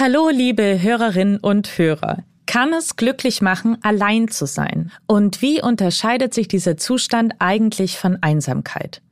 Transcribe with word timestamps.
Hallo, 0.00 0.30
liebe 0.30 0.80
Hörerinnen 0.80 1.36
und 1.36 1.76
Hörer. 1.76 2.24
Kann 2.46 2.72
es 2.72 2.96
glücklich 2.96 3.42
machen, 3.42 3.76
allein 3.82 4.28
zu 4.28 4.46
sein? 4.46 4.90
Und 5.06 5.42
wie 5.42 5.60
unterscheidet 5.60 6.32
sich 6.32 6.48
dieser 6.48 6.78
Zustand 6.78 7.34
eigentlich 7.38 7.98
von 7.98 8.16
Einsamkeit? 8.22 9.02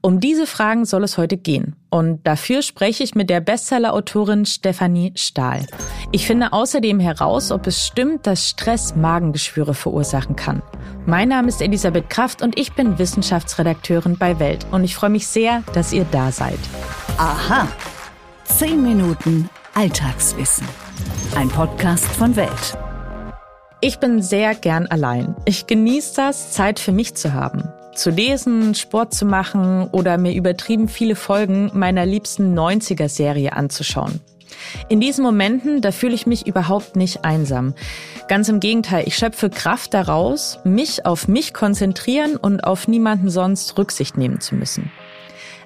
Um 0.00 0.20
diese 0.20 0.46
Fragen 0.46 0.86
soll 0.86 1.04
es 1.04 1.18
heute 1.18 1.36
gehen. 1.36 1.76
Und 1.90 2.26
dafür 2.26 2.62
spreche 2.62 3.04
ich 3.04 3.14
mit 3.14 3.28
der 3.28 3.42
Bestseller-Autorin 3.42 4.46
Stefanie 4.46 5.12
Stahl. 5.16 5.66
Ich 6.12 6.26
finde 6.26 6.54
außerdem 6.54 6.98
heraus, 6.98 7.52
ob 7.52 7.66
es 7.66 7.86
stimmt, 7.86 8.26
dass 8.26 8.48
Stress 8.48 8.96
Magengeschwüre 8.96 9.74
verursachen 9.74 10.34
kann. 10.34 10.62
Mein 11.04 11.28
Name 11.28 11.48
ist 11.48 11.60
Elisabeth 11.60 12.08
Kraft 12.08 12.40
und 12.40 12.58
ich 12.58 12.72
bin 12.72 12.98
Wissenschaftsredakteurin 12.98 14.16
bei 14.16 14.38
Welt. 14.38 14.64
Und 14.70 14.82
ich 14.84 14.94
freue 14.94 15.10
mich 15.10 15.26
sehr, 15.26 15.62
dass 15.74 15.92
ihr 15.92 16.06
da 16.10 16.32
seid. 16.32 16.58
Aha. 17.18 17.68
Zehn 18.44 18.82
Minuten 18.82 19.50
Alltagswissen. 19.78 20.66
Ein 21.36 21.48
Podcast 21.50 22.04
von 22.04 22.34
Welt. 22.34 22.76
Ich 23.80 24.00
bin 24.00 24.20
sehr 24.20 24.56
gern 24.56 24.88
allein. 24.88 25.36
Ich 25.44 25.68
genieße 25.68 26.16
das, 26.16 26.50
Zeit 26.50 26.80
für 26.80 26.90
mich 26.90 27.14
zu 27.14 27.32
haben 27.32 27.62
zu 27.94 28.10
lesen, 28.10 28.74
Sport 28.74 29.12
zu 29.12 29.24
machen 29.24 29.88
oder 29.90 30.18
mir 30.18 30.32
übertrieben 30.32 30.88
viele 30.88 31.16
Folgen 31.16 31.70
meiner 31.74 32.06
liebsten 32.06 32.58
90er-Serie 32.58 33.52
anzuschauen. 33.52 34.20
In 34.88 35.00
diesen 35.00 35.24
Momenten, 35.24 35.80
da 35.80 35.92
fühle 35.92 36.14
ich 36.14 36.26
mich 36.26 36.46
überhaupt 36.46 36.96
nicht 36.96 37.24
einsam. 37.24 37.74
Ganz 38.28 38.48
im 38.48 38.60
Gegenteil, 38.60 39.04
ich 39.06 39.16
schöpfe 39.16 39.50
Kraft 39.50 39.94
daraus, 39.94 40.58
mich 40.64 41.06
auf 41.06 41.28
mich 41.28 41.52
konzentrieren 41.52 42.36
und 42.36 42.62
auf 42.62 42.88
niemanden 42.88 43.30
sonst 43.30 43.76
Rücksicht 43.78 44.16
nehmen 44.16 44.40
zu 44.40 44.54
müssen. 44.54 44.90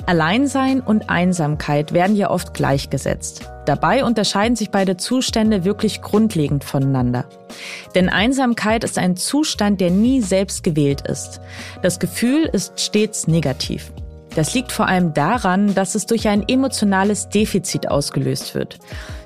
Alleinsein 0.07 0.81
und 0.81 1.11
Einsamkeit 1.11 1.93
werden 1.93 2.17
ja 2.17 2.31
oft 2.31 2.55
gleichgesetzt. 2.55 3.49
Dabei 3.67 4.05
unterscheiden 4.05 4.57
sich 4.57 4.71
beide 4.71 4.97
Zustände 4.97 5.65
wirklich 5.65 6.03
grundlegend 6.03 6.65
voneinander. 6.65 7.25
Denn 7.95 8.09
Einsamkeit 8.09 8.83
ist 8.83 8.99
ein 8.99 9.17
Zustand, 9.17 9.81
der 9.81 9.91
nie 9.91 10.21
selbst 10.21 10.65
gewählt 10.65 11.03
ist. 11.03 11.41
Das 11.83 12.01
Gefühl 12.01 12.49
ist 12.53 12.81
stets 12.81 13.29
negativ. 13.29 13.93
Das 14.35 14.55
liegt 14.55 14.73
vor 14.73 14.89
allem 14.89 15.13
daran, 15.15 15.75
dass 15.75 15.95
es 15.95 16.07
durch 16.07 16.27
ein 16.27 16.49
emotionales 16.49 17.29
Defizit 17.29 17.89
ausgelöst 17.89 18.55
wird. 18.55 18.79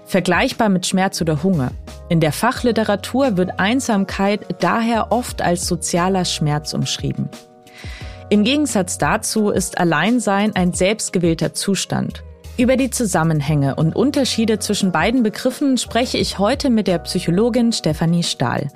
Vergleichbar 0.05 0.69
mit 0.69 0.87
Schmerz 0.87 1.21
oder 1.21 1.43
Hunger. 1.43 1.71
In 2.09 2.21
der 2.21 2.33
Fachliteratur 2.33 3.37
wird 3.37 3.59
Einsamkeit 3.59 4.41
daher 4.61 5.13
oft 5.13 5.43
als 5.43 5.67
sozialer 5.67 6.25
Schmerz 6.25 6.75
umschrieben. 6.75 7.29
Im 8.29 8.43
Gegensatz 8.43 8.99
dazu 8.99 9.51
ist 9.51 9.79
Alleinsein 9.79 10.57
ein 10.57 10.73
selbstgewählter 10.73 11.55
Zustand. 11.55 12.25
Über 12.59 12.77
die 12.77 12.91
Zusammenhänge 12.91 13.77
und 13.77 13.95
Unterschiede 13.95 14.59
zwischen 14.59 14.91
beiden 14.91 15.23
Begriffen 15.23 15.77
spreche 15.77 16.19
ich 16.19 16.39
heute 16.39 16.71
mit 16.71 16.89
der 16.89 16.99
Psychologin 17.01 17.71
Stefanie 17.71 18.25
Stahl. 18.25 18.69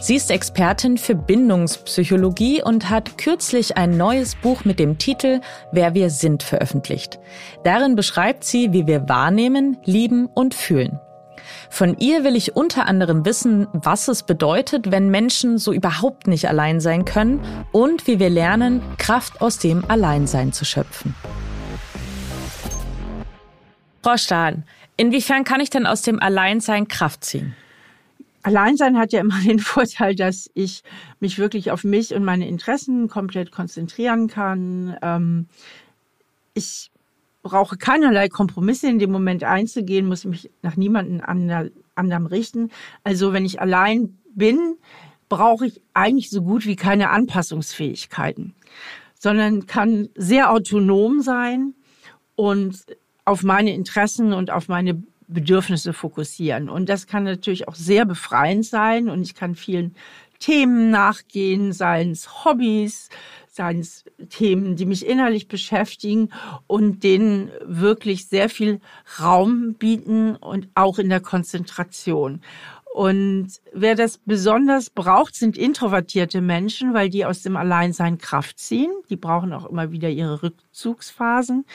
Sie 0.00 0.16
ist 0.16 0.30
Expertin 0.30 0.98
für 0.98 1.14
Bindungspsychologie 1.14 2.62
und 2.62 2.90
hat 2.90 3.16
kürzlich 3.16 3.78
ein 3.78 3.96
neues 3.96 4.34
Buch 4.34 4.64
mit 4.64 4.78
dem 4.78 4.98
Titel 4.98 5.40
Wer 5.72 5.94
wir 5.94 6.10
sind 6.10 6.42
veröffentlicht. 6.42 7.20
Darin 7.64 7.94
beschreibt 7.94 8.44
sie, 8.44 8.72
wie 8.72 8.86
wir 8.86 9.08
wahrnehmen, 9.08 9.78
lieben 9.84 10.26
und 10.34 10.52
fühlen. 10.52 10.98
Von 11.70 11.96
ihr 11.98 12.24
will 12.24 12.36
ich 12.36 12.56
unter 12.56 12.86
anderem 12.86 13.24
wissen, 13.24 13.66
was 13.72 14.08
es 14.08 14.22
bedeutet, 14.22 14.90
wenn 14.90 15.10
Menschen 15.10 15.58
so 15.58 15.72
überhaupt 15.72 16.26
nicht 16.26 16.48
allein 16.48 16.80
sein 16.80 17.04
können 17.04 17.40
und 17.72 18.06
wie 18.06 18.18
wir 18.18 18.30
lernen, 18.30 18.82
Kraft 18.98 19.40
aus 19.40 19.58
dem 19.58 19.84
Alleinsein 19.88 20.52
zu 20.52 20.64
schöpfen. 20.64 21.14
Frau 24.02 24.16
Stahl, 24.16 24.62
inwiefern 24.96 25.44
kann 25.44 25.60
ich 25.60 25.70
denn 25.70 25.86
aus 25.86 26.02
dem 26.02 26.20
Alleinsein 26.20 26.88
Kraft 26.88 27.24
ziehen? 27.24 27.54
Alleinsein 28.42 28.98
hat 28.98 29.12
ja 29.12 29.20
immer 29.20 29.38
den 29.46 29.58
Vorteil, 29.58 30.14
dass 30.14 30.50
ich 30.54 30.82
mich 31.20 31.38
wirklich 31.38 31.70
auf 31.70 31.84
mich 31.84 32.14
und 32.14 32.24
meine 32.24 32.48
Interessen 32.48 33.08
komplett 33.08 33.52
konzentrieren 33.52 34.28
kann. 34.28 34.96
Ähm, 35.02 35.46
ich 36.54 36.90
brauche 37.42 37.76
keinerlei 37.76 38.28
Kompromisse 38.28 38.88
in 38.88 38.98
dem 38.98 39.10
Moment 39.10 39.44
einzugehen, 39.44 40.06
muss 40.06 40.24
mich 40.24 40.50
nach 40.62 40.76
niemandem 40.76 41.22
anderem 41.94 42.26
richten. 42.26 42.70
Also 43.04 43.32
wenn 43.32 43.44
ich 43.44 43.60
allein 43.60 44.18
bin, 44.34 44.76
brauche 45.28 45.66
ich 45.66 45.80
eigentlich 45.94 46.30
so 46.30 46.42
gut 46.42 46.66
wie 46.66 46.76
keine 46.76 47.10
Anpassungsfähigkeiten, 47.10 48.54
sondern 49.18 49.66
kann 49.66 50.08
sehr 50.16 50.50
autonom 50.50 51.22
sein 51.22 51.74
und 52.34 52.84
auf 53.24 53.42
meine 53.42 53.74
Interessen 53.74 54.32
und 54.32 54.50
auf 54.50 54.68
meine 54.68 55.02
Bedürfnisse 55.28 55.92
fokussieren. 55.92 56.68
Und 56.68 56.88
das 56.88 57.06
kann 57.06 57.24
natürlich 57.24 57.68
auch 57.68 57.76
sehr 57.76 58.04
befreiend 58.04 58.66
sein 58.66 59.08
und 59.08 59.22
ich 59.22 59.34
kann 59.34 59.54
vielen 59.54 59.94
Themen 60.40 60.90
nachgehen, 60.90 61.72
seien 61.72 62.10
es 62.10 62.44
Hobbys, 62.44 63.08
seien 63.60 63.80
es 63.80 64.04
Themen, 64.30 64.74
die 64.74 64.86
mich 64.86 65.06
innerlich 65.06 65.46
beschäftigen 65.46 66.30
und 66.66 67.04
denen 67.04 67.50
wirklich 67.62 68.26
sehr 68.26 68.48
viel 68.48 68.80
Raum 69.20 69.74
bieten 69.74 70.34
und 70.36 70.70
auch 70.74 70.98
in 70.98 71.10
der 71.10 71.20
Konzentration. 71.20 72.40
Und 72.94 73.48
wer 73.74 73.94
das 73.96 74.16
besonders 74.16 74.88
braucht, 74.88 75.34
sind 75.34 75.58
introvertierte 75.58 76.40
Menschen, 76.40 76.94
weil 76.94 77.10
die 77.10 77.26
aus 77.26 77.42
dem 77.42 77.56
Alleinsein 77.56 78.16
Kraft 78.16 78.58
ziehen. 78.58 78.90
Die 79.10 79.16
brauchen 79.16 79.52
auch 79.52 79.66
immer 79.66 79.92
wieder 79.92 80.08
ihre 80.08 80.42
Rückzugsphasen. 80.42 81.66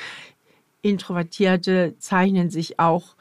Introvertierte 0.82 1.96
zeichnen 2.00 2.50
sich 2.50 2.80
auch 2.80 3.16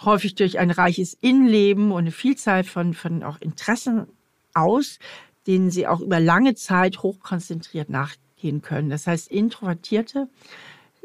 häufig 0.00 0.34
durch 0.34 0.58
ein 0.58 0.72
reiches 0.72 1.16
Innenleben 1.20 1.92
und 1.92 1.98
eine 1.98 2.10
Vielzahl 2.10 2.64
von, 2.64 2.94
von 2.94 3.22
auch 3.22 3.40
Interessen 3.40 4.08
aus, 4.54 4.98
denen 5.48 5.70
sie 5.70 5.86
auch 5.86 6.00
über 6.00 6.20
lange 6.20 6.54
Zeit 6.54 7.02
hochkonzentriert 7.02 7.88
nachgehen 7.88 8.60
können. 8.60 8.90
Das 8.90 9.06
heißt, 9.06 9.28
Introvertierte, 9.28 10.28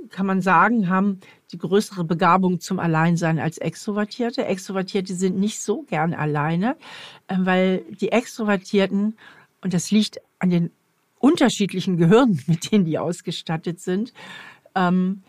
kann 0.10 0.26
man 0.26 0.42
sagen, 0.42 0.90
haben 0.90 1.22
die 1.54 1.58
größere 1.58 2.04
Begabung 2.04 2.60
zum 2.60 2.78
Alleinsein 2.78 3.40
als 3.40 3.58
Extrovertierte. 3.58 4.46
Extrovertierte 4.46 5.16
sind 5.16 5.40
nicht 5.40 5.62
so 5.62 5.84
gern 5.84 6.14
alleine, 6.14 6.76
äh, 7.28 7.38
weil 7.40 7.86
die 8.02 8.12
Extrovertierten, 8.12 9.16
und 9.62 9.74
das 9.74 9.92
liegt 9.92 10.20
an 10.40 10.50
den 10.50 10.72
unterschiedlichen 11.20 11.96
Gehirnen, 11.96 12.44
mit 12.48 12.70
denen 12.70 12.84
die 12.84 13.00
ausgestattet 13.00 13.80
sind, 13.80 14.14
ähm, 14.76 15.24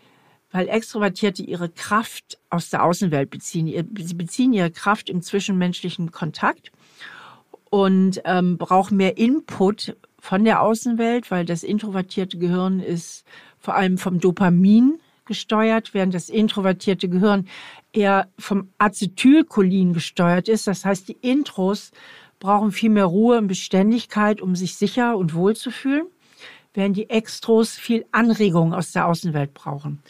weil 0.51 0.67
Extrovertierte 0.67 1.41
ihre 1.41 1.69
Kraft 1.69 2.37
aus 2.49 2.69
der 2.69 2.83
Außenwelt 2.83 3.29
beziehen. 3.29 3.87
Sie 3.97 4.13
beziehen 4.13 4.51
ihre 4.51 4.71
Kraft 4.71 5.09
im 5.09 5.21
zwischenmenschlichen 5.21 6.11
Kontakt 6.11 6.71
und 7.75 8.21
ähm, 8.23 8.57
brauchen 8.57 8.95
mehr 8.95 9.17
Input 9.17 9.97
von 10.17 10.45
der 10.45 10.61
Außenwelt, 10.61 11.29
weil 11.29 11.43
das 11.43 11.61
introvertierte 11.61 12.37
Gehirn 12.37 12.79
ist 12.79 13.25
vor 13.59 13.75
allem 13.75 13.97
vom 13.97 14.21
Dopamin 14.21 14.97
gesteuert, 15.25 15.93
während 15.93 16.13
das 16.13 16.29
introvertierte 16.29 17.09
Gehirn 17.09 17.49
eher 17.91 18.29
vom 18.39 18.69
Acetylcholin 18.77 19.91
gesteuert 19.91 20.47
ist. 20.47 20.67
Das 20.67 20.85
heißt, 20.85 21.09
die 21.09 21.17
Intros 21.19 21.91
brauchen 22.39 22.71
viel 22.71 22.91
mehr 22.91 23.07
Ruhe 23.07 23.39
und 23.39 23.47
Beständigkeit, 23.47 24.39
um 24.39 24.55
sich 24.55 24.75
sicher 24.77 25.17
und 25.17 25.33
wohl 25.33 25.57
zu 25.57 25.69
fühlen, 25.69 26.05
während 26.73 26.95
die 26.95 27.09
Extros 27.09 27.71
viel 27.71 28.05
Anregung 28.13 28.73
aus 28.73 28.93
der 28.93 29.05
Außenwelt 29.05 29.53
brauchen. 29.53 30.01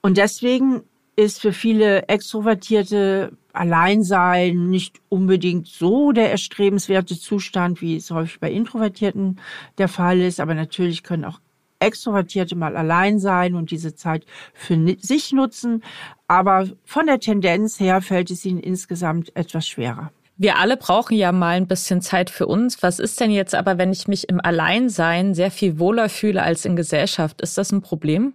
Und 0.00 0.16
deswegen 0.16 0.82
ist 1.16 1.40
für 1.40 1.52
viele 1.52 2.06
Extrovertierte 2.06 3.36
Alleinsein 3.58 4.70
nicht 4.70 5.00
unbedingt 5.08 5.66
so 5.66 6.12
der 6.12 6.30
erstrebenswerte 6.30 7.18
Zustand, 7.18 7.80
wie 7.80 7.96
es 7.96 8.10
häufig 8.10 8.40
bei 8.40 8.50
Introvertierten 8.50 9.40
der 9.78 9.88
Fall 9.88 10.20
ist. 10.20 10.40
Aber 10.40 10.54
natürlich 10.54 11.02
können 11.02 11.24
auch 11.24 11.40
Extrovertierte 11.80 12.56
mal 12.56 12.76
allein 12.76 13.18
sein 13.18 13.54
und 13.54 13.70
diese 13.70 13.94
Zeit 13.94 14.26
für 14.52 14.96
sich 15.00 15.32
nutzen. 15.32 15.84
Aber 16.26 16.66
von 16.84 17.06
der 17.06 17.20
Tendenz 17.20 17.78
her 17.78 18.02
fällt 18.02 18.30
es 18.30 18.44
ihnen 18.44 18.58
insgesamt 18.58 19.34
etwas 19.36 19.66
schwerer. 19.66 20.10
Wir 20.36 20.58
alle 20.58 20.76
brauchen 20.76 21.16
ja 21.16 21.32
mal 21.32 21.56
ein 21.56 21.66
bisschen 21.66 22.00
Zeit 22.00 22.30
für 22.30 22.46
uns. 22.46 22.80
Was 22.82 23.00
ist 23.00 23.18
denn 23.18 23.32
jetzt 23.32 23.56
aber, 23.56 23.76
wenn 23.76 23.92
ich 23.92 24.06
mich 24.06 24.28
im 24.28 24.40
Alleinsein 24.40 25.34
sehr 25.34 25.50
viel 25.50 25.80
wohler 25.80 26.08
fühle 26.08 26.42
als 26.42 26.64
in 26.64 26.76
Gesellschaft? 26.76 27.40
Ist 27.40 27.58
das 27.58 27.72
ein 27.72 27.82
Problem? 27.82 28.34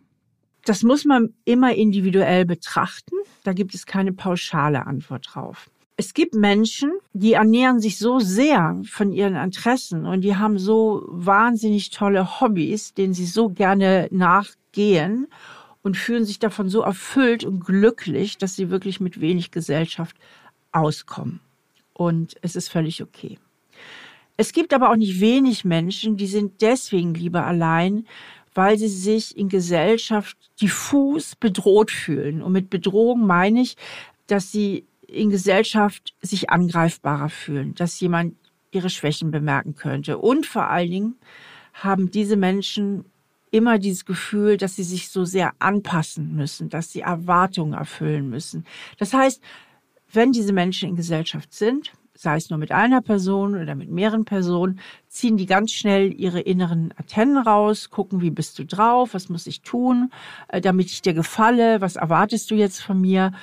Das 0.65 0.83
muss 0.83 1.05
man 1.05 1.33
immer 1.45 1.73
individuell 1.75 2.45
betrachten. 2.45 3.15
Da 3.43 3.53
gibt 3.53 3.73
es 3.75 3.85
keine 3.85 4.13
pauschale 4.13 4.87
Antwort 4.87 5.29
drauf. 5.33 5.69
Es 5.95 6.13
gibt 6.13 6.33
Menschen, 6.33 6.91
die 7.13 7.33
ernähren 7.33 7.79
sich 7.79 7.99
so 7.99 8.19
sehr 8.19 8.81
von 8.85 9.11
ihren 9.11 9.35
Interessen 9.35 10.05
und 10.05 10.21
die 10.21 10.35
haben 10.35 10.57
so 10.57 11.03
wahnsinnig 11.07 11.91
tolle 11.91 12.39
Hobbys, 12.41 12.93
denen 12.95 13.13
sie 13.13 13.27
so 13.27 13.49
gerne 13.49 14.07
nachgehen 14.09 15.27
und 15.83 15.97
fühlen 15.97 16.25
sich 16.25 16.39
davon 16.39 16.69
so 16.69 16.81
erfüllt 16.81 17.43
und 17.43 17.59
glücklich, 17.59 18.37
dass 18.37 18.55
sie 18.55 18.71
wirklich 18.71 19.01
mit 19.01 19.21
wenig 19.21 19.51
Gesellschaft 19.51 20.15
auskommen. 20.71 21.41
Und 21.93 22.35
es 22.41 22.55
ist 22.55 22.69
völlig 22.69 23.03
okay. 23.03 23.37
Es 24.35 24.51
gibt 24.51 24.73
aber 24.73 24.89
auch 24.89 24.95
nicht 24.95 25.19
wenig 25.19 25.63
Menschen, 25.63 26.17
die 26.17 26.25
sind 26.25 26.61
deswegen 26.61 27.13
lieber 27.13 27.45
allein, 27.45 28.07
weil 28.55 28.77
sie 28.77 28.87
sich 28.87 29.37
in 29.37 29.49
Gesellschaft 29.49 30.37
diffus 30.61 31.35
bedroht 31.35 31.91
fühlen. 31.91 32.41
Und 32.41 32.51
mit 32.51 32.69
Bedrohung 32.69 33.25
meine 33.25 33.61
ich, 33.61 33.77
dass 34.27 34.51
sie 34.51 34.85
in 35.07 35.29
Gesellschaft 35.29 36.13
sich 36.21 36.49
angreifbarer 36.49 37.29
fühlen, 37.29 37.75
dass 37.75 37.99
jemand 37.99 38.35
ihre 38.71 38.89
Schwächen 38.89 39.31
bemerken 39.31 39.75
könnte. 39.75 40.17
Und 40.17 40.45
vor 40.45 40.67
allen 40.69 40.91
Dingen 40.91 41.15
haben 41.73 42.11
diese 42.11 42.35
Menschen 42.35 43.05
immer 43.51 43.77
dieses 43.77 44.05
Gefühl, 44.05 44.57
dass 44.57 44.75
sie 44.75 44.83
sich 44.83 45.09
so 45.09 45.25
sehr 45.25 45.53
anpassen 45.59 46.35
müssen, 46.35 46.69
dass 46.69 46.91
sie 46.91 47.01
Erwartungen 47.01 47.73
erfüllen 47.73 48.29
müssen. 48.29 48.65
Das 48.97 49.13
heißt, 49.13 49.41
wenn 50.11 50.31
diese 50.31 50.53
Menschen 50.53 50.89
in 50.89 50.95
Gesellschaft 50.95 51.53
sind, 51.53 51.93
sei 52.15 52.37
es 52.37 52.49
nur 52.49 52.59
mit 52.59 52.71
einer 52.71 53.01
Person 53.01 53.55
oder 53.59 53.75
mit 53.75 53.89
mehreren 53.89 54.25
Personen, 54.25 54.79
ziehen 55.07 55.37
die 55.37 55.45
ganz 55.45 55.71
schnell 55.71 56.13
ihre 56.13 56.39
inneren 56.39 56.93
Antennen 56.97 57.37
raus, 57.37 57.89
gucken, 57.89 58.21
wie 58.21 58.29
bist 58.29 58.59
du 58.59 58.65
drauf, 58.65 59.13
was 59.13 59.29
muss 59.29 59.47
ich 59.47 59.61
tun, 59.61 60.11
äh, 60.47 60.61
damit 60.61 60.91
ich 60.91 61.01
dir 61.01 61.13
gefalle, 61.13 61.81
was 61.81 61.95
erwartest 61.95 62.51
du 62.51 62.55
jetzt 62.55 62.81
von 62.81 63.01
mir. 63.01 63.33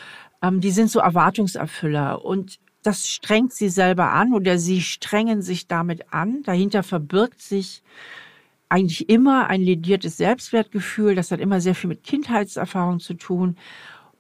Ähm, 0.43 0.61
die 0.61 0.71
sind 0.71 0.91
so 0.91 1.01
Erwartungserfüller 1.01 2.25
und 2.25 2.59
das 2.83 3.09
strengt 3.09 3.53
sie 3.53 3.69
selber 3.69 4.13
an 4.13 4.33
oder 4.33 4.59
sie 4.59 4.81
strengen 4.81 5.43
sich 5.43 5.67
damit 5.67 6.13
an. 6.13 6.43
Dahinter 6.45 6.83
verbirgt 6.83 7.43
sich 7.43 7.83
eigentlich 8.71 9.11
immer 9.11 9.49
ein 9.49 9.61
lediertes 9.61 10.17
Selbstwertgefühl. 10.17 11.15
Das 11.15 11.31
hat 11.31 11.41
immer 11.41 11.61
sehr 11.61 11.75
viel 11.75 11.89
mit 11.89 12.05
Kindheitserfahrung 12.05 13.01
zu 13.01 13.15
tun. 13.15 13.57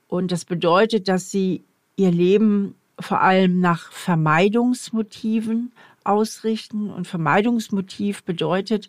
Und 0.08 0.32
das 0.32 0.44
bedeutet, 0.44 1.08
dass 1.08 1.30
sie 1.30 1.64
ihr 1.96 2.10
Leben 2.10 2.74
vor 3.00 3.20
allem 3.20 3.60
nach 3.60 3.90
Vermeidungsmotiven 3.92 5.72
ausrichten. 6.04 6.90
Und 6.90 7.06
Vermeidungsmotiv 7.06 8.24
bedeutet, 8.24 8.88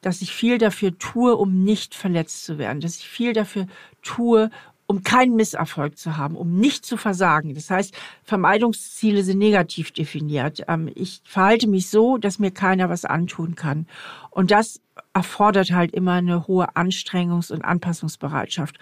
dass 0.00 0.22
ich 0.22 0.32
viel 0.32 0.58
dafür 0.58 0.98
tue, 0.98 1.34
um 1.34 1.64
nicht 1.64 1.94
verletzt 1.94 2.44
zu 2.44 2.58
werden, 2.58 2.80
dass 2.80 2.96
ich 2.96 3.08
viel 3.08 3.32
dafür 3.32 3.66
tue, 4.02 4.50
um 4.86 5.02
keinen 5.02 5.34
Misserfolg 5.34 5.96
zu 5.96 6.16
haben, 6.16 6.36
um 6.36 6.56
nicht 6.56 6.84
zu 6.84 6.96
versagen. 6.96 7.54
Das 7.54 7.70
heißt, 7.70 7.94
Vermeidungsziele 8.22 9.22
sind 9.22 9.38
negativ 9.38 9.92
definiert. 9.92 10.62
Ähm, 10.68 10.90
ich 10.94 11.22
verhalte 11.24 11.66
mich 11.68 11.88
so, 11.88 12.18
dass 12.18 12.38
mir 12.38 12.50
keiner 12.50 12.90
was 12.90 13.06
antun 13.06 13.54
kann. 13.54 13.86
Und 14.30 14.50
das 14.50 14.80
erfordert 15.14 15.72
halt 15.72 15.92
immer 15.92 16.12
eine 16.12 16.46
hohe 16.46 16.76
Anstrengungs- 16.76 17.52
und 17.52 17.64
Anpassungsbereitschaft. 17.64 18.78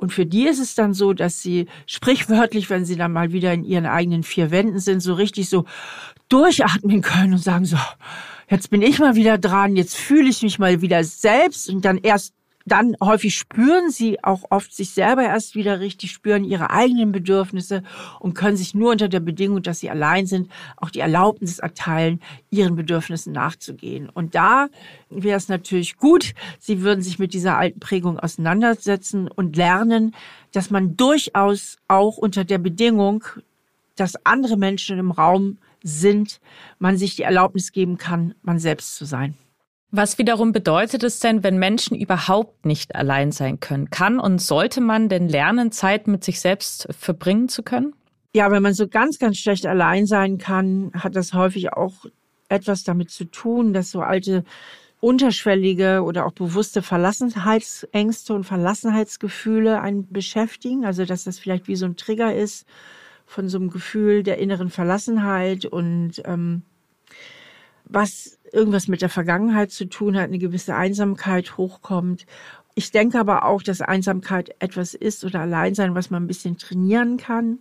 Und 0.00 0.14
für 0.14 0.24
die 0.24 0.46
ist 0.46 0.60
es 0.60 0.74
dann 0.74 0.94
so, 0.94 1.12
dass 1.12 1.42
sie 1.42 1.66
sprichwörtlich, 1.84 2.70
wenn 2.70 2.86
sie 2.86 2.96
dann 2.96 3.12
mal 3.12 3.32
wieder 3.32 3.52
in 3.52 3.64
ihren 3.64 3.84
eigenen 3.84 4.22
vier 4.22 4.50
Wänden 4.50 4.78
sind, 4.78 5.00
so 5.00 5.12
richtig 5.12 5.50
so 5.50 5.66
durchatmen 6.30 7.02
können 7.02 7.34
und 7.34 7.42
sagen 7.42 7.66
so, 7.66 7.76
jetzt 8.48 8.70
bin 8.70 8.80
ich 8.80 8.98
mal 8.98 9.14
wieder 9.14 9.36
dran, 9.36 9.76
jetzt 9.76 9.94
fühle 9.94 10.30
ich 10.30 10.40
mich 10.40 10.58
mal 10.58 10.80
wieder 10.80 11.04
selbst 11.04 11.68
und 11.68 11.84
dann 11.84 11.98
erst 11.98 12.32
dann 12.70 12.96
häufig 13.02 13.34
spüren 13.36 13.90
sie 13.90 14.22
auch 14.22 14.44
oft 14.50 14.72
sich 14.72 14.90
selber 14.90 15.22
erst 15.22 15.54
wieder 15.56 15.80
richtig, 15.80 16.12
spüren 16.12 16.44
ihre 16.44 16.70
eigenen 16.70 17.10
Bedürfnisse 17.10 17.82
und 18.20 18.34
können 18.34 18.56
sich 18.56 18.74
nur 18.74 18.92
unter 18.92 19.08
der 19.08 19.20
Bedingung, 19.20 19.62
dass 19.62 19.80
sie 19.80 19.90
allein 19.90 20.26
sind, 20.26 20.50
auch 20.76 20.90
die 20.90 21.00
Erlaubnis 21.00 21.58
erteilen, 21.58 22.20
ihren 22.50 22.76
Bedürfnissen 22.76 23.32
nachzugehen. 23.32 24.08
Und 24.08 24.34
da 24.34 24.68
wäre 25.08 25.36
es 25.36 25.48
natürlich 25.48 25.96
gut, 25.96 26.32
sie 26.60 26.82
würden 26.82 27.02
sich 27.02 27.18
mit 27.18 27.34
dieser 27.34 27.58
alten 27.58 27.80
Prägung 27.80 28.18
auseinandersetzen 28.18 29.28
und 29.28 29.56
lernen, 29.56 30.14
dass 30.52 30.70
man 30.70 30.96
durchaus 30.96 31.78
auch 31.88 32.18
unter 32.18 32.44
der 32.44 32.58
Bedingung, 32.58 33.24
dass 33.96 34.14
andere 34.24 34.56
Menschen 34.56 34.98
im 34.98 35.10
Raum 35.10 35.58
sind, 35.82 36.40
man 36.78 36.96
sich 36.96 37.16
die 37.16 37.22
Erlaubnis 37.22 37.72
geben 37.72 37.98
kann, 37.98 38.34
man 38.42 38.58
selbst 38.58 38.96
zu 38.96 39.04
sein. 39.04 39.34
Was 39.92 40.18
wiederum 40.18 40.52
bedeutet 40.52 41.02
es 41.02 41.18
denn, 41.18 41.42
wenn 41.42 41.58
Menschen 41.58 41.96
überhaupt 41.96 42.64
nicht 42.64 42.94
allein 42.94 43.32
sein 43.32 43.58
können? 43.58 43.90
Kann 43.90 44.20
und 44.20 44.40
sollte 44.40 44.80
man 44.80 45.08
denn 45.08 45.28
lernen, 45.28 45.72
Zeit 45.72 46.06
mit 46.06 46.22
sich 46.22 46.40
selbst 46.40 46.86
verbringen 46.96 47.48
zu 47.48 47.64
können? 47.64 47.94
Ja, 48.32 48.52
wenn 48.52 48.62
man 48.62 48.74
so 48.74 48.86
ganz, 48.86 49.18
ganz 49.18 49.38
schlecht 49.38 49.66
allein 49.66 50.06
sein 50.06 50.38
kann, 50.38 50.92
hat 50.94 51.16
das 51.16 51.34
häufig 51.34 51.72
auch 51.72 52.06
etwas 52.48 52.84
damit 52.84 53.10
zu 53.10 53.24
tun, 53.24 53.72
dass 53.72 53.90
so 53.90 54.00
alte 54.00 54.44
unterschwellige 55.00 56.02
oder 56.02 56.26
auch 56.26 56.32
bewusste 56.32 56.82
Verlassenheitsängste 56.82 58.34
und 58.34 58.44
Verlassenheitsgefühle 58.44 59.80
einen 59.80 60.12
beschäftigen. 60.12 60.84
Also 60.84 61.04
dass 61.04 61.24
das 61.24 61.40
vielleicht 61.40 61.66
wie 61.66 61.76
so 61.76 61.86
ein 61.86 61.96
Trigger 61.96 62.34
ist 62.34 62.66
von 63.26 63.48
so 63.48 63.58
einem 63.58 63.70
Gefühl 63.70 64.22
der 64.22 64.38
inneren 64.38 64.70
Verlassenheit 64.70 65.64
und 65.64 66.22
ähm, 66.24 66.62
was 67.84 68.38
irgendwas 68.52 68.88
mit 68.88 69.02
der 69.02 69.08
Vergangenheit 69.08 69.70
zu 69.70 69.86
tun 69.86 70.16
hat, 70.16 70.24
eine 70.24 70.38
gewisse 70.38 70.74
Einsamkeit 70.74 71.56
hochkommt. 71.56 72.26
Ich 72.74 72.90
denke 72.90 73.18
aber 73.18 73.44
auch, 73.44 73.62
dass 73.62 73.80
Einsamkeit 73.80 74.54
etwas 74.58 74.94
ist 74.94 75.24
oder 75.24 75.40
Alleinsein, 75.40 75.94
was 75.94 76.10
man 76.10 76.24
ein 76.24 76.28
bisschen 76.28 76.56
trainieren 76.56 77.16
kann. 77.16 77.58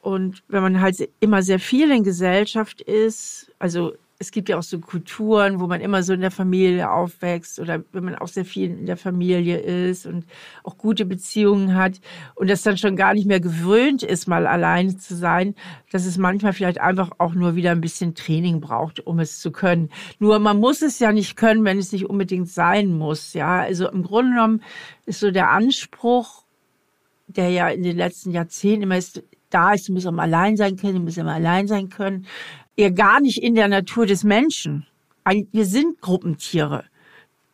Und 0.00 0.42
wenn 0.48 0.62
man 0.62 0.80
halt 0.80 1.08
immer 1.20 1.42
sehr 1.42 1.58
viel 1.58 1.90
in 1.90 2.04
Gesellschaft 2.04 2.80
ist, 2.80 3.52
also 3.58 3.92
es 4.20 4.32
gibt 4.32 4.50
ja 4.50 4.58
auch 4.58 4.62
so 4.62 4.78
Kulturen, 4.78 5.60
wo 5.60 5.66
man 5.66 5.80
immer 5.80 6.02
so 6.02 6.12
in 6.12 6.20
der 6.20 6.30
Familie 6.30 6.90
aufwächst 6.90 7.58
oder 7.58 7.82
wenn 7.92 8.04
man 8.04 8.16
auch 8.16 8.28
sehr 8.28 8.44
viel 8.44 8.68
in 8.68 8.84
der 8.84 8.98
Familie 8.98 9.58
ist 9.58 10.04
und 10.04 10.26
auch 10.62 10.76
gute 10.76 11.06
Beziehungen 11.06 11.74
hat 11.74 12.00
und 12.34 12.50
das 12.50 12.60
dann 12.60 12.76
schon 12.76 12.96
gar 12.96 13.14
nicht 13.14 13.26
mehr 13.26 13.40
gewöhnt 13.40 14.02
ist, 14.02 14.28
mal 14.28 14.46
alleine 14.46 14.98
zu 14.98 15.16
sein, 15.16 15.54
dass 15.90 16.04
es 16.04 16.18
manchmal 16.18 16.52
vielleicht 16.52 16.82
einfach 16.82 17.12
auch 17.16 17.32
nur 17.32 17.56
wieder 17.56 17.70
ein 17.70 17.80
bisschen 17.80 18.14
Training 18.14 18.60
braucht, 18.60 19.00
um 19.00 19.20
es 19.20 19.40
zu 19.40 19.52
können. 19.52 19.88
Nur 20.18 20.38
man 20.38 20.60
muss 20.60 20.82
es 20.82 20.98
ja 20.98 21.12
nicht 21.12 21.36
können, 21.36 21.64
wenn 21.64 21.78
es 21.78 21.90
nicht 21.90 22.04
unbedingt 22.04 22.50
sein 22.50 22.92
muss. 22.92 23.32
Ja, 23.32 23.60
also 23.60 23.88
im 23.88 24.02
Grunde 24.02 24.32
genommen 24.32 24.62
ist 25.06 25.20
so 25.20 25.30
der 25.30 25.50
Anspruch, 25.50 26.44
der 27.26 27.48
ja 27.48 27.70
in 27.70 27.82
den 27.82 27.96
letzten 27.96 28.32
Jahrzehnten 28.32 28.82
immer 28.82 28.98
ist, 28.98 29.22
da 29.50 29.72
ist, 29.72 29.88
du 29.88 29.92
musst 29.92 30.06
immer 30.06 30.22
allein 30.22 30.56
sein 30.56 30.76
können, 30.76 30.94
du 30.94 31.00
musst 31.00 31.18
immer 31.18 31.34
allein 31.34 31.66
sein 31.68 31.88
können 31.88 32.26
ja 32.80 32.90
gar 32.90 33.20
nicht 33.20 33.42
in 33.42 33.54
der 33.54 33.68
Natur 33.68 34.06
des 34.06 34.24
Menschen. 34.24 34.86
Wir 35.52 35.66
sind 35.66 36.00
Gruppentiere. 36.00 36.84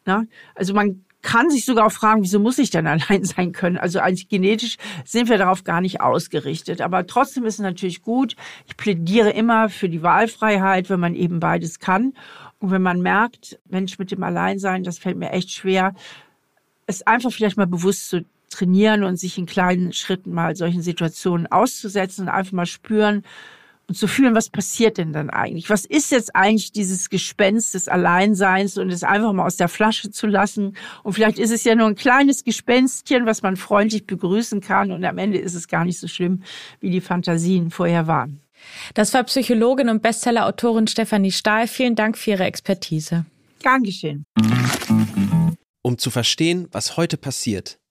Ne? 0.06 0.28
Also 0.54 0.72
man 0.72 1.04
kann 1.20 1.50
sich 1.50 1.64
sogar 1.64 1.87
auch 1.87 1.93
fragen, 1.93 2.22
wieso 2.22 2.38
muss 2.38 2.58
ich 2.58 2.70
denn 2.70 2.87
allein 2.87 3.25
sein 3.25 3.52
können? 3.52 3.76
Also 3.76 3.98
eigentlich 3.98 4.28
genetisch 4.28 4.76
sind 5.04 5.28
wir 5.28 5.38
darauf 5.38 5.64
gar 5.64 5.81
nicht 5.81 6.00
ausgerichtet. 6.00 6.81
Aber 6.81 7.06
trotzdem 7.06 7.44
ist 7.44 7.54
es 7.54 7.60
natürlich 7.60 8.02
gut. 8.02 8.37
Ich 8.66 8.76
plädiere 8.76 9.31
immer 9.31 9.69
für 9.69 9.88
die 9.88 10.02
Wahlfreiheit, 10.02 10.88
wenn 10.88 11.00
man 11.00 11.14
eben 11.14 11.40
beides 11.40 11.81
kann. 11.81 12.14
Und 12.58 12.70
wenn 12.70 12.82
man 12.82 13.02
merkt, 13.02 13.58
Mensch, 13.69 13.99
mit 13.99 14.10
dem 14.10 14.22
Alleinsein, 14.22 14.84
das 14.84 14.99
fällt 14.99 15.19
mir 15.19 15.31
echt 15.31 15.50
schwer, 15.50 15.94
es 16.87 17.06
einfach 17.06 17.32
vielleicht 17.32 17.56
mal 17.56 17.66
bewusst 17.66 18.08
zu 18.08 18.25
trainieren 18.50 19.04
und 19.04 19.16
sich 19.19 19.38
in 19.38 19.46
kleinen 19.46 19.93
Schritten 19.93 20.32
mal 20.32 20.56
solchen 20.56 20.82
Situationen 20.82 21.46
auszusetzen 21.46 22.25
und 22.25 22.28
einfach 22.28 22.52
mal 22.52 22.66
spüren, 22.66 23.23
und 23.88 23.94
zu 23.94 24.09
fühlen, 24.09 24.35
was 24.35 24.50
passiert 24.50 24.99
denn 24.99 25.12
dann 25.12 25.30
eigentlich? 25.30 25.70
Was 25.70 25.85
ist 25.85 26.11
jetzt 26.11 26.35
eigentlich 26.35 26.73
dieses 26.73 27.09
Gespenst 27.09 27.75
des 27.75 27.88
Alleinseins 27.88 28.78
und 28.78 28.90
es 28.90 29.04
einfach 29.04 29.32
mal 29.32 29.47
aus 29.47 29.56
der 29.56 29.68
Flasche 29.68 30.11
zu 30.11 30.26
lassen? 30.26 30.76
Und 31.04 31.12
vielleicht 31.12 31.38
ist 31.38 31.52
es 31.52 31.64
ja 31.64 31.75
nur 31.75 31.87
ein 31.87 31.94
kleines 31.94 32.42
Gespenstchen, 32.42 33.26
was 33.26 33.42
man 33.42 33.56
freundlich 33.56 34.06
begrüßen 34.06 34.61
kann 34.61 34.90
und 34.90 35.04
am 35.04 35.18
Ende 35.18 35.38
ist 35.38 35.54
es 35.54 35.68
gar 35.68 35.85
nicht 35.85 36.00
so 36.00 36.09
schlimm, 36.09 36.42
wie 36.80 36.90
die 36.90 37.00
Fantasien 37.00 37.70
vorher 37.70 38.06
waren. 38.06 38.40
Das 38.94 39.14
war 39.14 39.23
Psychologin 39.25 39.88
und 39.88 40.02
Bestsellerautorin 40.02 40.88
Stefanie 40.88 41.30
Stahl. 41.30 41.68
Vielen 41.68 41.94
Dank 41.94 42.18
für 42.18 42.32
Ihre 42.32 42.44
Expertise. 42.44 43.26
Gern 43.62 43.82
geschehen. 43.82 44.25
Um 45.82 45.99
zu 45.99 46.11
verstehen, 46.11 46.66
was 46.73 46.97
heute 46.97 47.16
passiert, 47.16 47.78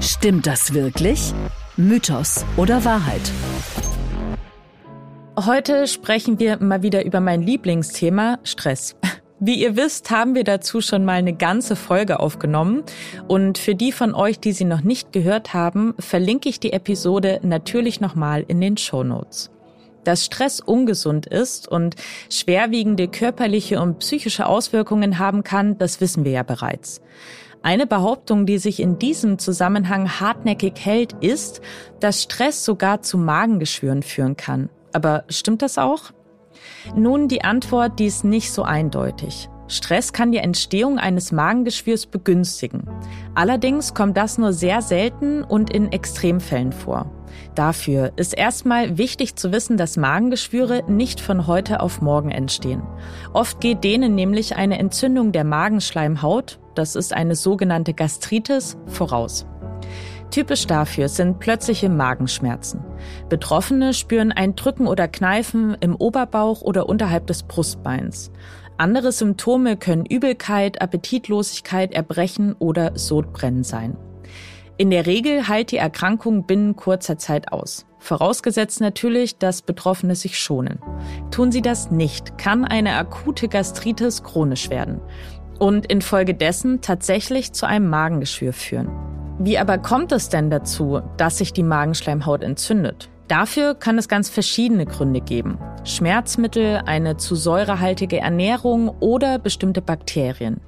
Stimmt 0.00 0.46
das 0.46 0.74
wirklich? 0.74 1.32
Mythos 1.76 2.44
oder 2.56 2.84
Wahrheit? 2.84 3.22
Heute 5.36 5.86
sprechen 5.86 6.38
wir 6.38 6.58
mal 6.62 6.82
wieder 6.82 7.04
über 7.04 7.20
mein 7.20 7.42
Lieblingsthema 7.42 8.38
Stress. 8.44 8.96
Wie 9.40 9.60
ihr 9.60 9.76
wisst, 9.76 10.10
haben 10.10 10.34
wir 10.34 10.44
dazu 10.44 10.80
schon 10.80 11.04
mal 11.04 11.14
eine 11.14 11.34
ganze 11.34 11.76
Folge 11.76 12.20
aufgenommen. 12.20 12.84
Und 13.28 13.58
für 13.58 13.74
die 13.74 13.92
von 13.92 14.14
euch, 14.14 14.38
die 14.38 14.52
sie 14.52 14.64
noch 14.64 14.82
nicht 14.82 15.12
gehört 15.12 15.54
haben, 15.54 15.94
verlinke 15.98 16.48
ich 16.48 16.60
die 16.60 16.72
Episode 16.72 17.40
natürlich 17.42 18.00
nochmal 18.00 18.44
in 18.46 18.60
den 18.60 18.76
Show 18.76 19.02
Notes. 19.04 19.50
Dass 20.04 20.24
Stress 20.24 20.60
ungesund 20.60 21.26
ist 21.26 21.66
und 21.66 21.96
schwerwiegende 22.30 23.08
körperliche 23.08 23.80
und 23.80 23.98
psychische 23.98 24.46
Auswirkungen 24.46 25.18
haben 25.18 25.42
kann, 25.42 25.78
das 25.78 26.00
wissen 26.00 26.24
wir 26.24 26.32
ja 26.32 26.42
bereits. 26.42 27.00
Eine 27.64 27.86
Behauptung, 27.86 28.44
die 28.44 28.58
sich 28.58 28.78
in 28.78 28.98
diesem 28.98 29.38
Zusammenhang 29.38 30.20
hartnäckig 30.20 30.74
hält, 30.76 31.14
ist, 31.22 31.62
dass 31.98 32.22
Stress 32.22 32.62
sogar 32.62 33.00
zu 33.00 33.16
Magengeschwüren 33.16 34.02
führen 34.02 34.36
kann. 34.36 34.68
Aber 34.92 35.24
stimmt 35.30 35.62
das 35.62 35.78
auch? 35.78 36.10
Nun, 36.94 37.26
die 37.26 37.42
Antwort, 37.42 37.98
die 37.98 38.04
ist 38.04 38.22
nicht 38.22 38.52
so 38.52 38.64
eindeutig. 38.64 39.48
Stress 39.66 40.12
kann 40.12 40.30
die 40.30 40.38
Entstehung 40.38 40.98
eines 40.98 41.32
Magengeschwürs 41.32 42.04
begünstigen. 42.04 42.82
Allerdings 43.34 43.94
kommt 43.94 44.18
das 44.18 44.36
nur 44.36 44.52
sehr 44.52 44.82
selten 44.82 45.42
und 45.42 45.70
in 45.70 45.90
Extremfällen 45.90 46.72
vor. 46.72 47.10
Dafür 47.54 48.12
ist 48.16 48.36
erstmal 48.36 48.98
wichtig 48.98 49.36
zu 49.36 49.52
wissen, 49.52 49.78
dass 49.78 49.96
Magengeschwüre 49.96 50.82
nicht 50.86 51.18
von 51.18 51.46
heute 51.46 51.80
auf 51.80 52.02
morgen 52.02 52.30
entstehen. 52.30 52.82
Oft 53.32 53.62
geht 53.62 53.84
denen 53.84 54.14
nämlich 54.14 54.54
eine 54.54 54.78
Entzündung 54.78 55.32
der 55.32 55.44
Magenschleimhaut, 55.44 56.58
das 56.74 56.96
ist 56.96 57.12
eine 57.12 57.34
sogenannte 57.34 57.94
Gastritis, 57.94 58.76
voraus. 58.86 59.46
Typisch 60.30 60.66
dafür 60.66 61.08
sind 61.08 61.38
plötzliche 61.38 61.88
Magenschmerzen. 61.88 62.80
Betroffene 63.28 63.94
spüren 63.94 64.32
ein 64.32 64.56
Drücken 64.56 64.88
oder 64.88 65.06
Kneifen 65.06 65.76
im 65.80 65.94
Oberbauch 65.94 66.60
oder 66.60 66.88
unterhalb 66.88 67.28
des 67.28 67.44
Brustbeins. 67.44 68.32
Andere 68.76 69.12
Symptome 69.12 69.76
können 69.76 70.04
Übelkeit, 70.04 70.82
Appetitlosigkeit, 70.82 71.92
Erbrechen 71.94 72.54
oder 72.58 72.98
Sodbrennen 72.98 73.62
sein. 73.62 73.96
In 74.76 74.90
der 74.90 75.06
Regel 75.06 75.46
heilt 75.46 75.70
die 75.70 75.76
Erkrankung 75.76 76.46
binnen 76.46 76.74
kurzer 76.74 77.16
Zeit 77.16 77.52
aus. 77.52 77.86
Vorausgesetzt 78.00 78.80
natürlich, 78.80 79.38
dass 79.38 79.62
Betroffene 79.62 80.16
sich 80.16 80.36
schonen. 80.36 80.80
Tun 81.30 81.52
sie 81.52 81.62
das 81.62 81.92
nicht, 81.92 82.36
kann 82.38 82.64
eine 82.64 82.96
akute 82.96 83.46
Gastritis 83.46 84.24
chronisch 84.24 84.68
werden 84.68 85.00
und 85.58 85.86
infolgedessen 85.86 86.80
tatsächlich 86.80 87.52
zu 87.52 87.66
einem 87.66 87.88
Magengeschwür 87.88 88.52
führen. 88.52 88.90
Wie 89.38 89.58
aber 89.58 89.78
kommt 89.78 90.12
es 90.12 90.28
denn 90.28 90.50
dazu, 90.50 91.00
dass 91.16 91.38
sich 91.38 91.52
die 91.52 91.62
Magenschleimhaut 91.62 92.42
entzündet? 92.42 93.08
Dafür 93.28 93.74
kann 93.74 93.98
es 93.98 94.08
ganz 94.08 94.28
verschiedene 94.28 94.84
Gründe 94.84 95.20
geben. 95.20 95.58
Schmerzmittel, 95.84 96.82
eine 96.84 97.16
zu 97.16 97.34
säurehaltige 97.34 98.18
Ernährung 98.18 98.90
oder 99.00 99.38
bestimmte 99.38 99.80
Bakterien. 99.80 100.60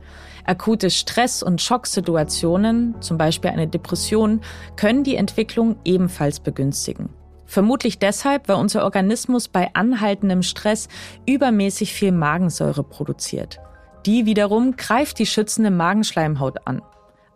Akute 0.45 0.91
Stress- 0.91 1.43
und 1.43 1.61
Schocksituationen, 1.61 2.95
zum 3.01 3.19
Beispiel 3.19 3.51
eine 3.51 3.69
Depression, 3.69 4.41
können 4.77 5.05
die 5.05 5.17
Entwicklung 5.17 5.77
ebenfalls 5.85 6.41
begünstigen. 6.41 7.11
Vermutlich 7.47 7.99
deshalb, 7.99 8.49
weil 8.49 8.57
unser 8.57 8.85
Organismus 8.85 9.49
bei 9.49 9.71
anhaltendem 9.75 10.43
Stress 10.43 10.89
übermäßig 11.27 11.93
viel 11.93 12.13
Magensäure 12.13 12.83
produziert. 12.83 13.61
Die 14.07 14.25
wiederum 14.25 14.77
greift 14.77 15.19
die 15.19 15.27
schützende 15.27 15.73
Magenschleimhaut 15.73 16.59
an. 16.65 16.81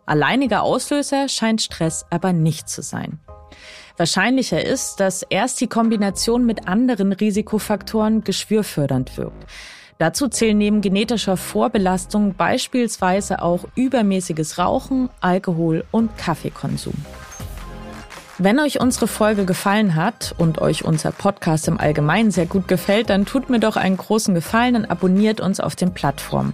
Alleiniger 0.05 0.63
Auslöser 0.63 1.27
scheint 1.27 1.61
Stress 1.61 2.05
aber 2.09 2.31
nicht 2.31 2.69
zu 2.69 2.81
sein. 2.81 3.19
Wahrscheinlicher 3.97 4.65
ist, 4.65 5.01
dass 5.01 5.21
erst 5.21 5.59
die 5.59 5.67
Kombination 5.67 6.45
mit 6.45 6.67
anderen 6.69 7.11
Risikofaktoren 7.11 8.23
geschwürfördernd 8.23 9.17
wirkt. 9.17 9.45
Dazu 9.99 10.29
zählen 10.29 10.57
neben 10.57 10.81
genetischer 10.81 11.37
Vorbelastung 11.37 12.33
beispielsweise 12.35 13.41
auch 13.41 13.65
übermäßiges 13.75 14.57
Rauchen, 14.57 15.09
Alkohol 15.19 15.83
und 15.91 16.17
Kaffeekonsum. 16.17 16.95
Wenn 18.43 18.59
euch 18.59 18.79
unsere 18.81 19.05
Folge 19.05 19.45
gefallen 19.45 19.93
hat 19.93 20.33
und 20.35 20.59
euch 20.59 20.83
unser 20.83 21.11
Podcast 21.11 21.67
im 21.67 21.79
Allgemeinen 21.79 22.31
sehr 22.31 22.47
gut 22.47 22.67
gefällt, 22.67 23.11
dann 23.11 23.27
tut 23.27 23.51
mir 23.51 23.59
doch 23.59 23.75
einen 23.75 23.97
großen 23.97 24.33
Gefallen 24.33 24.75
und 24.75 24.85
abonniert 24.85 25.39
uns 25.39 25.59
auf 25.59 25.75
den 25.75 25.93
Plattformen. 25.93 26.53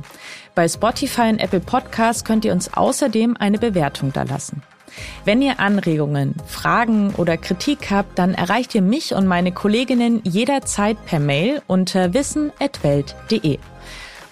Bei 0.53 0.67
Spotify 0.67 1.29
und 1.29 1.39
Apple 1.39 1.61
Podcasts 1.61 2.25
könnt 2.25 2.43
ihr 2.43 2.51
uns 2.51 2.73
außerdem 2.73 3.37
eine 3.39 3.57
Bewertung 3.57 4.11
da 4.11 4.23
lassen. 4.23 4.63
Wenn 5.23 5.41
ihr 5.41 5.61
Anregungen, 5.61 6.35
Fragen 6.45 7.13
oder 7.15 7.37
Kritik 7.37 7.89
habt, 7.89 8.19
dann 8.19 8.33
erreicht 8.33 8.75
ihr 8.75 8.81
mich 8.81 9.13
und 9.13 9.25
meine 9.25 9.53
Kolleginnen 9.53 10.19
jederzeit 10.25 10.97
per 11.05 11.21
Mail 11.21 11.61
unter 11.67 12.13
wissen.welt.de. 12.13 13.59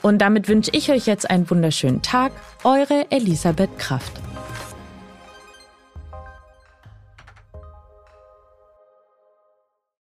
Und 0.02 0.18
damit 0.18 0.50
wünsche 0.50 0.72
ich 0.74 0.92
euch 0.92 1.06
jetzt 1.06 1.30
einen 1.30 1.50
wunderschönen 1.50 2.02
Tag. 2.02 2.34
Eure 2.66 3.06
Elisabeth 3.12 3.80
Kraft. 3.80 4.12